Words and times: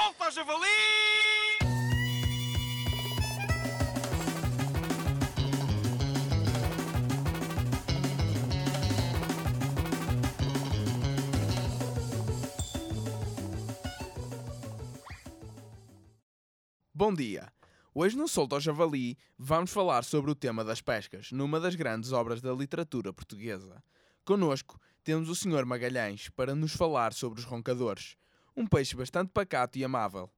Solta 0.00 0.30
javali! 0.30 0.66
Bom 16.94 17.14
dia! 17.14 17.52
Hoje 17.94 18.16
no 18.16 18.26
Solto 18.26 18.54
ao 18.54 18.60
Javali 18.60 19.18
vamos 19.38 19.70
falar 19.70 20.02
sobre 20.04 20.30
o 20.30 20.34
tema 20.34 20.64
das 20.64 20.80
pescas, 20.80 21.30
numa 21.30 21.60
das 21.60 21.74
grandes 21.74 22.12
obras 22.12 22.40
da 22.40 22.54
literatura 22.54 23.12
portuguesa. 23.12 23.84
Conosco 24.24 24.80
temos 25.04 25.28
o 25.28 25.34
Sr. 25.34 25.66
Magalhães 25.66 26.30
para 26.30 26.54
nos 26.54 26.72
falar 26.72 27.12
sobre 27.12 27.40
os 27.40 27.44
roncadores, 27.44 28.16
um 28.60 28.66
peixe 28.66 28.94
bastante 28.94 29.30
pacato 29.32 29.78
e 29.78 29.84
amável. 29.84 30.28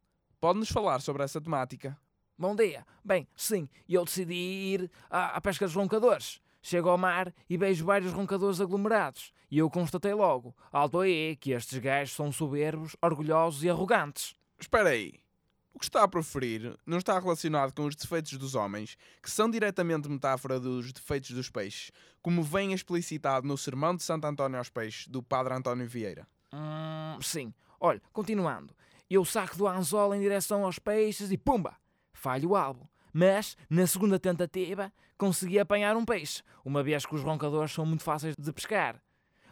Pode-nos 0.41 0.68
falar 0.68 1.00
sobre 1.00 1.25
essa 1.25 1.40
temática? 1.40 1.99
Bom 2.39 2.54
dia. 2.54 2.86
Bem, 3.04 3.26
sim, 3.36 3.68
eu 3.89 4.04
decidi 4.04 4.35
ir 4.35 4.90
à, 5.11 5.36
à 5.36 5.40
pesca 5.40 5.67
dos 5.67 5.75
roncadores. 5.75 6.40
Chego 6.63 6.89
ao 6.89 6.96
mar 6.96 7.35
e 7.50 7.57
vejo 7.57 7.85
vários 7.85 8.13
roncadores 8.13 8.61
aglomerados. 8.61 9.32
E 9.50 9.58
eu 9.58 9.68
constatei 9.68 10.14
logo, 10.14 10.54
alto 10.71 11.00
aí, 11.00 11.36
que 11.36 11.50
estes 11.50 11.79
gajos 11.79 12.14
são 12.14 12.30
soberbos, 12.30 12.96
orgulhosos 13.03 13.64
e 13.64 13.68
arrogantes. 13.68 14.36
Espera 14.58 14.91
aí. 14.91 15.14
O 15.75 15.79
que 15.79 15.86
está 15.86 16.04
a 16.04 16.08
proferir 16.08 16.77
não 16.86 16.99
está 16.99 17.18
relacionado 17.18 17.75
com 17.75 17.86
os 17.86 17.96
defeitos 17.96 18.35
dos 18.39 18.54
homens, 18.54 18.96
que 19.21 19.30
são 19.30 19.50
diretamente 19.50 20.08
metáfora 20.08 20.61
dos 20.61 20.93
defeitos 20.93 21.32
dos 21.32 21.50
peixes, 21.50 21.91
como 22.21 22.43
vem 22.43 22.72
explicitado 22.72 23.49
no 23.49 23.58
Sermão 23.58 23.96
de 23.96 24.02
Santo 24.04 24.27
António 24.27 24.58
aos 24.58 24.68
Peixes, 24.68 25.08
do 25.08 25.22
Padre 25.22 25.54
António 25.54 25.89
Vieira. 25.89 26.27
Hum, 26.52 27.18
sim. 27.21 27.52
Olha, 27.85 28.00
continuando. 28.13 28.72
Eu 29.11 29.25
saco 29.25 29.59
do 29.59 29.67
anzol 29.67 30.14
em 30.14 30.21
direção 30.21 30.64
aos 30.64 30.79
peixes 30.79 31.32
e 31.32 31.36
pumba! 31.36 31.75
Falho 32.12 32.50
o 32.50 32.56
alvo. 32.56 32.89
Mas, 33.12 33.56
na 33.69 33.84
segunda 33.89 34.20
tentativa, 34.20 34.92
consegui 35.19 35.58
apanhar 35.58 35.97
um 35.97 36.05
peixe, 36.05 36.44
uma 36.64 36.80
vez 36.80 37.05
que 37.05 37.16
os 37.16 37.24
roncadores 37.24 37.72
são 37.72 37.84
muito 37.84 38.05
fáceis 38.05 38.36
de 38.39 38.52
pescar. 38.52 39.02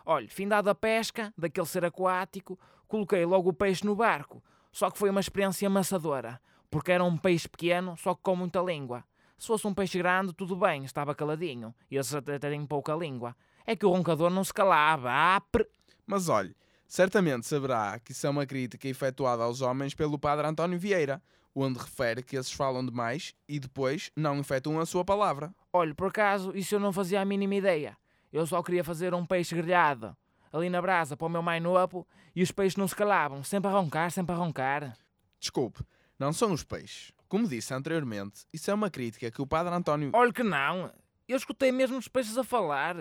Olha, 0.06 0.28
findada 0.28 0.70
a 0.70 0.75
pesca, 0.77 1.34
daquele 1.37 1.67
ser 1.67 1.84
aquático, 1.84 2.56
coloquei 2.87 3.25
logo 3.25 3.50
o 3.50 3.53
peixe 3.53 3.84
no 3.84 3.97
barco. 3.97 4.41
Só 4.70 4.92
que 4.92 4.98
foi 4.98 5.11
uma 5.11 5.20
experiência 5.20 5.67
amassadora, 5.67 6.41
porque 6.70 6.92
era 6.92 7.03
um 7.03 7.19
peixe 7.19 7.48
pequeno, 7.48 7.97
só 7.97 8.15
que 8.15 8.22
com 8.22 8.37
muita 8.37 8.61
língua. 8.61 9.03
Se 9.37 9.48
fosse 9.48 9.67
um 9.67 9.75
peixe 9.75 9.98
grande, 9.98 10.33
tudo 10.33 10.55
bem, 10.55 10.84
estava 10.84 11.17
caladinho. 11.17 11.75
E 11.91 11.97
esses 11.97 12.15
até 12.15 12.39
têm 12.39 12.65
pouca 12.65 12.94
língua. 12.94 13.34
É 13.67 13.75
que 13.75 13.84
o 13.84 13.91
roncador 13.91 14.31
não 14.31 14.44
se 14.44 14.55
calava. 14.55 15.11
Ah, 15.11 15.42
pre... 15.50 15.67
Mas 16.06 16.28
olhe, 16.28 16.55
certamente 16.91 17.46
saberá 17.46 18.00
que 18.00 18.10
isso 18.10 18.27
é 18.27 18.30
uma 18.30 18.44
crítica 18.44 18.88
efetuada 18.88 19.44
aos 19.44 19.60
homens 19.60 19.94
pelo 19.94 20.19
padre 20.19 20.44
António 20.44 20.77
Vieira, 20.77 21.22
onde 21.55 21.78
refere 21.78 22.20
que 22.20 22.36
esses 22.36 22.50
falam 22.50 22.84
demais 22.84 23.32
e 23.48 23.60
depois 23.60 24.10
não 24.16 24.41
efetuam 24.41 24.80
a 24.80 24.84
sua 24.86 25.05
palavra. 25.05 25.55
Olha, 25.72 25.94
por 25.94 26.08
acaso, 26.08 26.50
isso 26.52 26.74
eu 26.74 26.80
não 26.80 26.92
fazia 26.92 27.20
a 27.20 27.24
mínima 27.24 27.55
ideia. 27.55 27.97
Eu 28.32 28.44
só 28.44 28.60
queria 28.60 28.82
fazer 28.82 29.14
um 29.14 29.24
peixe 29.24 29.55
grelhado, 29.55 30.16
ali 30.52 30.69
na 30.69 30.82
brasa, 30.82 31.16
para 31.16 31.27
o 31.27 31.30
meu 31.30 31.42
mais 31.42 31.62
novo, 31.62 32.05
e 32.34 32.42
os 32.42 32.50
peixes 32.50 32.77
não 32.77 32.88
se 32.88 32.97
calavam, 32.97 33.44
sempre 33.44 33.70
a 33.70 33.72
roncar, 33.72 34.10
sempre 34.10 34.34
a 34.34 34.38
roncar. 34.38 34.97
Desculpe, 35.38 35.84
não 36.19 36.32
são 36.32 36.52
os 36.52 36.64
peixes. 36.64 37.12
Como 37.28 37.47
disse 37.47 37.72
anteriormente, 37.72 38.44
isso 38.52 38.69
é 38.69 38.75
uma 38.75 38.91
crítica 38.91 39.30
que 39.30 39.41
o 39.41 39.47
padre 39.47 39.72
António... 39.72 40.10
Olha 40.12 40.32
que 40.32 40.42
não, 40.42 40.92
eu 41.28 41.36
escutei 41.36 41.70
mesmo 41.70 41.97
os 41.98 42.08
peixes 42.08 42.36
a 42.36 42.42
falar. 42.42 42.97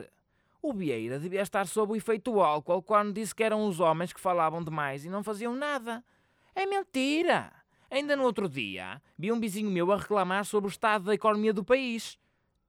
O 0.61 0.73
Vieira 0.73 1.19
devia 1.19 1.41
estar 1.41 1.65
sob 1.67 1.93
o 1.93 1.95
efeito 1.95 2.41
álcool 2.41 2.83
quando 2.83 3.13
disse 3.13 3.33
que 3.33 3.43
eram 3.43 3.65
os 3.65 3.79
homens 3.79 4.11
que 4.11 4.19
falavam 4.19 4.63
demais 4.63 5.05
e 5.05 5.09
não 5.09 5.23
faziam 5.23 5.55
nada. 5.55 6.03
É 6.53 6.65
mentira! 6.65 7.53
Ainda 7.89 8.15
no 8.15 8.23
outro 8.23 8.47
dia, 8.47 9.01
vi 9.17 9.31
um 9.31 9.39
vizinho 9.39 9.71
meu 9.71 9.91
a 9.91 9.97
reclamar 9.97 10.45
sobre 10.45 10.67
o 10.67 10.71
estado 10.71 11.05
da 11.05 11.13
economia 11.13 11.53
do 11.53 11.63
país. 11.63 12.19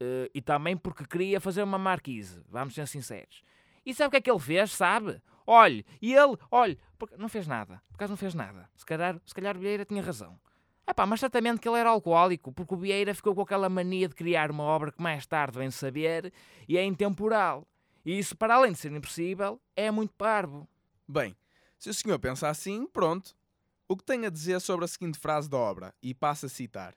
Eh, 0.01 0.31
e 0.35 0.41
também 0.41 0.77
porque 0.77 1.05
queria 1.05 1.41
fazer 1.41 1.63
uma 1.63 1.79
marquise, 1.79 2.43
vamos 2.49 2.75
ser 2.75 2.87
sinceros. 2.87 3.43
E 3.85 3.93
sabe 3.93 4.09
o 4.09 4.11
que 4.13 4.17
é 4.17 4.21
que 4.21 4.31
ele 4.31 4.39
fez, 4.39 4.73
sabe? 4.73 5.21
Olhe, 5.47 5.85
e 6.01 6.15
ele, 6.15 6.37
olhe, 6.51 6.79
porque 6.97 7.17
não 7.17 7.29
fez 7.29 7.47
nada. 7.47 7.83
Por 7.89 7.97
acaso 7.97 8.13
não 8.13 8.17
fez 8.17 8.35
nada. 8.35 8.71
Se 8.77 8.87
calhar, 8.87 9.21
se 9.27 9.35
calhar 9.35 9.57
o 9.57 9.61
Vieira 9.61 9.85
tinha 9.85 10.03
razão. 10.03 10.39
Epá, 10.89 11.07
mas 11.07 11.21
certamente 11.21 11.61
que 11.61 11.69
ele 11.69 11.79
era 11.79 11.91
alcoólico, 11.91 12.53
porque 12.53 12.75
o 12.75 12.77
Vieira 12.77 13.15
ficou 13.15 13.35
com 13.35 13.43
aquela 13.43 13.69
mania 13.69 14.09
de 14.09 14.15
criar 14.15 14.51
uma 14.51 14.65
obra 14.65 14.91
que 14.91 15.03
mais 15.03 15.27
tarde 15.27 15.59
vem 15.59 15.71
saber 15.71 16.33
e 16.69 16.79
é 16.79 16.85
intemporal. 16.85 17.67
E 18.05 18.19
isso, 18.19 18.37
para 18.37 18.55
além 18.55 18.73
de 18.73 18.79
ser 18.79 18.93
impossível, 18.93 19.61
é 19.77 19.91
muito 19.91 20.15
parvo. 20.15 20.69
Bem, 21.07 21.37
se 21.79 21.91
o 21.91 21.95
senhor 21.95 22.19
pensa 22.19 22.49
assim, 22.49 22.87
pronto. 22.87 23.35
O 23.89 23.97
que 23.97 24.05
tem 24.05 24.25
a 24.25 24.31
dizer 24.31 24.61
sobre 24.61 24.85
a 24.85 24.89
seguinte 24.89 25.19
frase 25.19 25.49
da 25.51 25.57
obra? 25.57 25.95
E 26.03 26.15
passa 26.15 26.47
a 26.47 26.49
citar. 26.49 26.95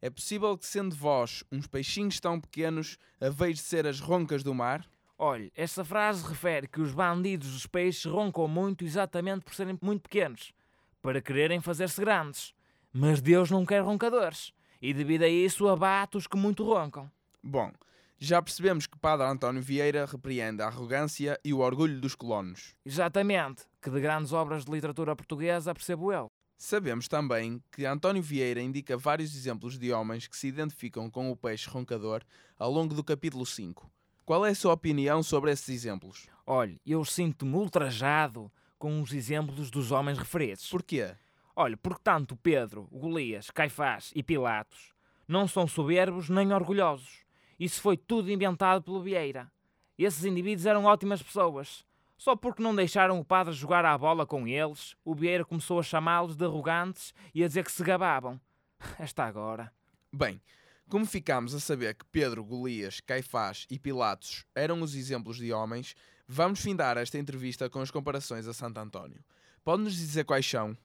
É 0.00 0.10
possível 0.10 0.56
que, 0.56 0.66
sendo 0.66 0.94
vós 0.94 1.42
uns 1.50 1.66
peixinhos 1.66 2.20
tão 2.20 2.40
pequenos, 2.40 2.98
haveis 3.20 3.56
de 3.56 3.62
ser 3.62 3.86
as 3.86 3.98
roncas 3.98 4.42
do 4.42 4.54
mar? 4.54 4.86
Olhe, 5.18 5.50
esta 5.56 5.82
frase 5.84 6.26
refere 6.28 6.68
que 6.68 6.80
os 6.80 6.92
bandidos 6.92 7.50
dos 7.50 7.66
peixes 7.66 8.04
roncam 8.04 8.46
muito 8.46 8.84
exatamente 8.84 9.44
por 9.44 9.54
serem 9.54 9.78
muito 9.80 10.02
pequenos, 10.02 10.52
para 11.00 11.22
quererem 11.22 11.60
fazer-se 11.60 11.98
grandes. 12.00 12.54
Mas 12.92 13.22
Deus 13.22 13.50
não 13.50 13.64
quer 13.64 13.82
roncadores, 13.82 14.52
e 14.80 14.92
devido 14.92 15.22
a 15.22 15.28
isso 15.28 15.68
abate 15.68 16.18
os 16.18 16.26
que 16.26 16.36
muito 16.36 16.62
roncam. 16.62 17.10
Bom, 17.42 17.72
já 18.18 18.40
percebemos 18.40 18.86
que 18.86 18.98
Padre 18.98 19.26
António 19.26 19.62
Vieira 19.62 20.06
repreende 20.06 20.62
a 20.62 20.66
arrogância 20.66 21.38
e 21.44 21.52
o 21.52 21.58
orgulho 21.58 22.00
dos 22.00 22.14
colonos. 22.14 22.74
Exatamente, 22.84 23.64
que 23.80 23.90
de 23.90 24.00
grandes 24.00 24.32
obras 24.32 24.64
de 24.64 24.70
literatura 24.70 25.14
portuguesa 25.14 25.74
percebo 25.74 26.12
eu. 26.12 26.30
Sabemos 26.58 27.06
também 27.06 27.62
que 27.70 27.84
António 27.84 28.22
Vieira 28.22 28.62
indica 28.62 28.96
vários 28.96 29.36
exemplos 29.36 29.78
de 29.78 29.92
homens 29.92 30.26
que 30.26 30.36
se 30.36 30.48
identificam 30.48 31.10
com 31.10 31.30
o 31.30 31.36
peixe 31.36 31.68
roncador 31.68 32.22
ao 32.58 32.70
longo 32.70 32.94
do 32.94 33.04
capítulo 33.04 33.44
5. 33.44 33.90
Qual 34.24 34.44
é 34.44 34.50
a 34.50 34.54
sua 34.54 34.72
opinião 34.72 35.22
sobre 35.22 35.50
esses 35.50 35.68
exemplos? 35.68 36.26
Olhe, 36.46 36.80
eu 36.86 37.04
sinto-me 37.04 37.54
ultrajado 37.54 38.50
com 38.78 39.02
os 39.02 39.12
exemplos 39.12 39.70
dos 39.70 39.92
homens 39.92 40.18
referidos. 40.18 40.66
Porquê? 40.68 41.14
Olha, 41.54 41.76
porque 41.76 42.00
tanto 42.02 42.36
Pedro, 42.36 42.88
Golias, 42.90 43.50
Caifás 43.50 44.10
e 44.14 44.22
Pilatos 44.22 44.94
não 45.28 45.46
são 45.46 45.66
soberbos 45.66 46.30
nem 46.30 46.52
orgulhosos. 46.52 47.25
Isso 47.58 47.80
foi 47.80 47.96
tudo 47.96 48.30
inventado 48.30 48.82
pelo 48.82 49.02
Vieira. 49.02 49.50
Esses 49.98 50.24
indivíduos 50.24 50.66
eram 50.66 50.84
ótimas 50.84 51.22
pessoas. 51.22 51.84
Só 52.18 52.34
porque 52.34 52.62
não 52.62 52.74
deixaram 52.74 53.20
o 53.20 53.24
padre 53.24 53.52
jogar 53.52 53.84
à 53.84 53.96
bola 53.96 54.26
com 54.26 54.46
eles, 54.46 54.94
o 55.04 55.14
Vieira 55.14 55.44
começou 55.44 55.78
a 55.78 55.82
chamá-los 55.82 56.36
de 56.36 56.44
arrogantes 56.44 57.12
e 57.34 57.44
a 57.44 57.46
dizer 57.46 57.64
que 57.64 57.72
se 57.72 57.84
gabavam. 57.84 58.40
Esta 58.98 59.24
agora. 59.24 59.70
Bem, 60.12 60.40
como 60.88 61.04
ficámos 61.04 61.54
a 61.54 61.60
saber 61.60 61.94
que 61.94 62.04
Pedro, 62.06 62.44
Golias, 62.44 63.00
Caifás 63.00 63.66
e 63.70 63.78
Pilatos 63.78 64.46
eram 64.54 64.80
os 64.80 64.94
exemplos 64.94 65.36
de 65.36 65.52
homens, 65.52 65.94
vamos 66.28 66.60
findar 66.60 66.96
esta 66.96 67.18
entrevista 67.18 67.68
com 67.68 67.80
as 67.80 67.90
comparações 67.90 68.46
a 68.46 68.54
Santo 68.54 68.78
António. 68.78 69.22
Pode-nos 69.64 69.94
dizer 69.94 70.24
quais 70.24 70.48
são? 70.48 70.76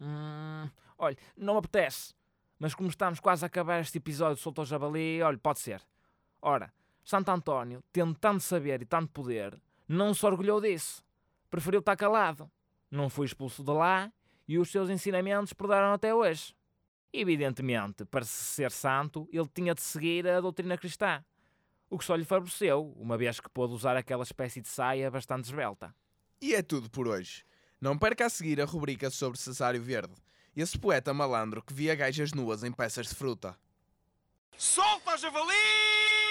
Hum, 0.00 0.68
olha, 0.96 1.16
não 1.36 1.58
apetece. 1.58 2.14
Mas 2.58 2.74
como 2.74 2.88
estamos 2.88 3.20
quase 3.20 3.44
a 3.44 3.46
acabar 3.46 3.80
este 3.80 3.98
episódio 3.98 4.36
de 4.36 4.42
Soltou 4.42 4.64
Jabali, 4.64 5.22
olha, 5.22 5.38
pode 5.38 5.60
ser. 5.60 5.82
Ora, 6.42 6.72
Santo 7.04 7.30
António, 7.30 7.82
tendo 7.92 8.14
tanto 8.14 8.42
saber 8.42 8.82
e 8.82 8.86
tanto 8.86 9.12
poder, 9.12 9.60
não 9.88 10.14
se 10.14 10.24
orgulhou 10.24 10.60
disso. 10.60 11.04
Preferiu 11.50 11.80
estar 11.80 11.96
calado. 11.96 12.50
Não 12.90 13.08
foi 13.08 13.26
expulso 13.26 13.62
de 13.62 13.70
lá 13.72 14.12
e 14.46 14.58
os 14.58 14.70
seus 14.70 14.88
ensinamentos 14.90 15.52
perderam 15.52 15.92
até 15.92 16.14
hoje. 16.14 16.54
Evidentemente, 17.12 18.04
para 18.04 18.24
se 18.24 18.44
ser 18.44 18.70
santo, 18.70 19.28
ele 19.32 19.48
tinha 19.52 19.74
de 19.74 19.82
seguir 19.82 20.26
a 20.28 20.40
doutrina 20.40 20.78
cristã. 20.78 21.24
O 21.88 21.98
que 21.98 22.04
só 22.04 22.14
lhe 22.14 22.24
favoreceu, 22.24 22.94
uma 22.96 23.18
vez 23.18 23.40
que 23.40 23.48
pôde 23.48 23.74
usar 23.74 23.96
aquela 23.96 24.22
espécie 24.22 24.60
de 24.60 24.68
saia 24.68 25.10
bastante 25.10 25.46
esbelta. 25.46 25.94
E 26.40 26.54
é 26.54 26.62
tudo 26.62 26.88
por 26.88 27.08
hoje. 27.08 27.44
Não 27.80 27.98
perca 27.98 28.26
a 28.26 28.30
seguir 28.30 28.60
a 28.60 28.64
rubrica 28.64 29.10
sobre 29.10 29.38
Cesário 29.38 29.82
Verde, 29.82 30.14
esse 30.54 30.78
poeta 30.78 31.12
malandro 31.12 31.62
que 31.62 31.74
via 31.74 31.94
gajas 31.94 32.32
nuas 32.32 32.62
em 32.62 32.70
peças 32.70 33.08
de 33.08 33.14
fruta. 33.14 33.58
Solta 34.56 35.16
javali! 35.16 36.29